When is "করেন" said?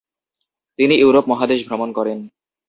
1.93-2.19